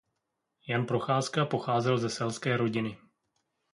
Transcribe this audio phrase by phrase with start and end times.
[0.67, 2.97] Jan Procházka pocházel ze selské rodiny.